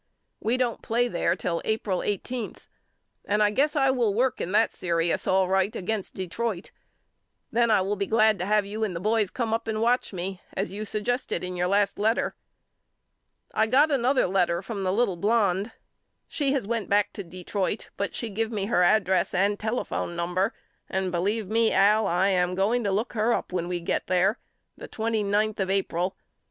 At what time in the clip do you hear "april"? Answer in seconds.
1.63-2.01, 25.69-26.17